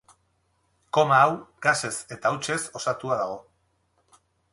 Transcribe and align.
Koma 0.97 1.19
hau 1.25 1.35
gasez 1.65 1.91
eta 2.17 2.31
hautsez 2.31 2.57
osatua 2.81 3.19
dago. 3.21 3.37